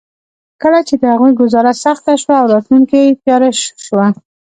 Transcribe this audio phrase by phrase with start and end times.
[0.61, 3.49] کله چې د هغوی ګوزاره سخته شوه او راتلونکې تياره
[3.85, 4.07] شوه.